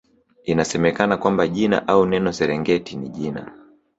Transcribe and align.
Inasemekana 0.43 1.17
kwamba 1.17 1.47
jina 1.47 1.87
au 1.87 2.05
neno 2.05 2.33
Serengeti 2.33 2.95
ni 2.95 3.09
jina 3.09 3.51